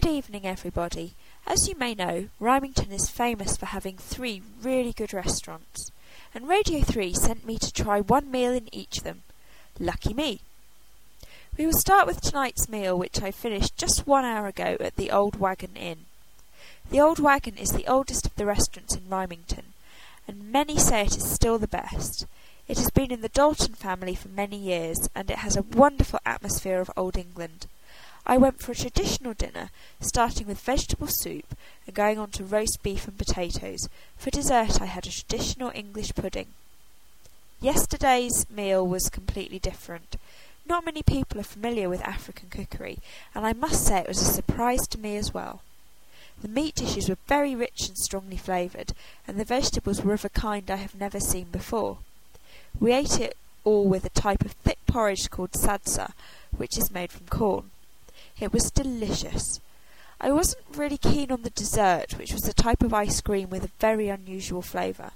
[0.00, 1.14] Good evening, everybody.
[1.44, 5.90] As you may know, Rymington is famous for having three really good restaurants,
[6.32, 9.22] and Radio 3 sent me to try one meal in each of them.
[9.80, 10.38] Lucky me!
[11.56, 15.10] We will start with tonight's meal, which I finished just one hour ago at the
[15.10, 16.04] Old Wagon Inn.
[16.90, 19.72] The Old Wagon is the oldest of the restaurants in Rymington,
[20.28, 22.24] and many say it is still the best.
[22.68, 26.20] It has been in the Dalton family for many years, and it has a wonderful
[26.24, 27.66] atmosphere of Old England.
[28.30, 31.56] I went for a traditional dinner, starting with vegetable soup
[31.86, 33.88] and going on to roast beef and potatoes.
[34.18, 36.48] For dessert, I had a traditional English pudding.
[37.62, 40.16] Yesterday's meal was completely different.
[40.66, 42.98] Not many people are familiar with African cookery,
[43.34, 45.62] and I must say it was a surprise to me as well.
[46.42, 48.92] The meat dishes were very rich and strongly flavoured,
[49.26, 51.96] and the vegetables were of a kind I have never seen before.
[52.78, 56.12] We ate it all with a type of thick porridge called sadza,
[56.54, 57.70] which is made from corn.
[58.40, 59.60] It was delicious.
[60.20, 63.64] I wasn't really keen on the dessert, which was a type of ice cream with
[63.64, 65.10] a very unusual flavour.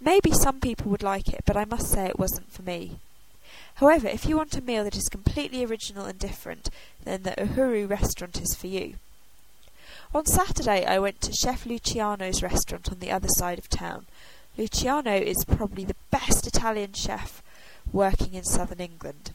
[0.00, 2.98] Maybe some people would like it, but I must say it wasn't for me.
[3.74, 6.70] However, if you want a meal that is completely original and different,
[7.04, 8.94] then the Uhuru restaurant is for you.
[10.14, 14.06] On Saturday, I went to Chef Luciano's restaurant on the other side of town.
[14.56, 17.42] Luciano is probably the best Italian chef
[17.92, 19.32] working in southern England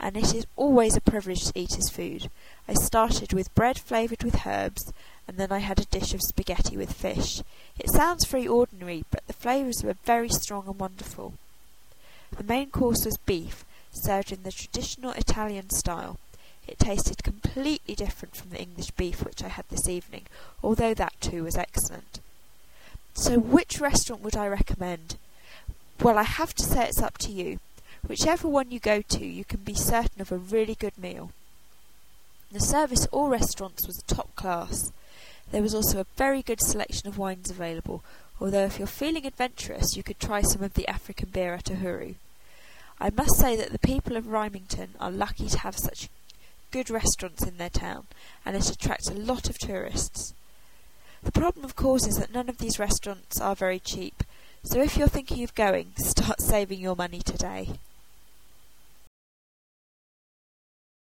[0.00, 2.30] and it is always a privilege to eat his food.
[2.68, 4.92] I started with bread flavoured with herbs,
[5.26, 7.42] and then I had a dish of spaghetti with fish.
[7.78, 11.34] It sounds very ordinary, but the flavours were very strong and wonderful.
[12.36, 16.18] The main course was beef, served in the traditional Italian style.
[16.66, 20.22] It tasted completely different from the English beef which I had this evening,
[20.62, 22.20] although that too was excellent.
[23.14, 25.16] So, which restaurant would I recommend?
[26.00, 27.60] Well, I have to say it's up to you.
[28.06, 31.30] Whichever one you go to, you can be certain of a really good meal.
[32.52, 34.92] The service at all restaurants was top class.
[35.50, 38.04] There was also a very good selection of wines available,
[38.40, 42.16] although if you're feeling adventurous, you could try some of the African beer at Uhuru.
[43.00, 46.08] I must say that the people of Rymington are lucky to have such
[46.70, 48.06] good restaurants in their town,
[48.44, 50.34] and it attracts a lot of tourists.
[51.22, 54.22] The problem, of course, is that none of these restaurants are very cheap,
[54.62, 57.70] so if you're thinking of going, start saving your money today.